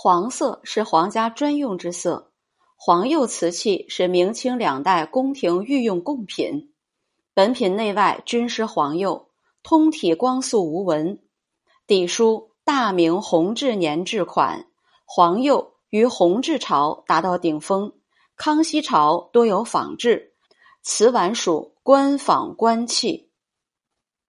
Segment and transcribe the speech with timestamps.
[0.00, 2.30] 黄色是皇家专用之色，
[2.76, 6.72] 黄釉瓷器是明清两代宫廷御用贡品，
[7.34, 9.26] 本品内外均施黄釉，
[9.64, 11.18] 通体光素无纹。
[11.88, 14.68] 底书大明弘治年制款，
[15.04, 17.92] 黄釉于弘治朝达到顶峰，
[18.36, 20.32] 康熙朝多有仿制，
[20.80, 23.27] 瓷碗属官仿官器。